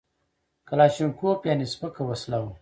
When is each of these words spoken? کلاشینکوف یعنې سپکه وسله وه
کلاشینکوف 0.67 1.39
یعنې 1.49 1.65
سپکه 1.73 2.01
وسله 2.09 2.37
وه 2.41 2.53